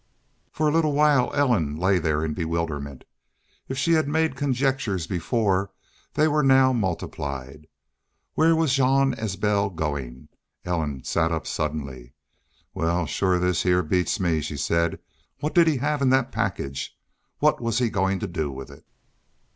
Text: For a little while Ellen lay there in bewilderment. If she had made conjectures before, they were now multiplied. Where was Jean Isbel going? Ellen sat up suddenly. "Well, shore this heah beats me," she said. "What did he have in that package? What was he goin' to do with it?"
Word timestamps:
For 0.51 0.67
a 0.67 0.71
little 0.71 0.93
while 0.93 1.31
Ellen 1.35 1.75
lay 1.77 1.99
there 1.99 2.25
in 2.25 2.33
bewilderment. 2.33 3.03
If 3.67 3.77
she 3.77 3.91
had 3.91 4.07
made 4.07 4.35
conjectures 4.35 5.05
before, 5.05 5.69
they 6.15 6.27
were 6.27 6.41
now 6.41 6.73
multiplied. 6.73 7.67
Where 8.33 8.55
was 8.55 8.73
Jean 8.73 9.13
Isbel 9.13 9.69
going? 9.69 10.29
Ellen 10.65 11.03
sat 11.03 11.31
up 11.31 11.45
suddenly. 11.45 12.15
"Well, 12.73 13.05
shore 13.05 13.37
this 13.37 13.61
heah 13.61 13.83
beats 13.83 14.19
me," 14.19 14.41
she 14.41 14.57
said. 14.57 14.97
"What 15.39 15.53
did 15.53 15.67
he 15.67 15.77
have 15.77 16.01
in 16.01 16.09
that 16.09 16.31
package? 16.31 16.97
What 17.37 17.61
was 17.61 17.77
he 17.77 17.91
goin' 17.91 18.19
to 18.21 18.27
do 18.27 18.49
with 18.51 18.71
it?" 18.71 18.87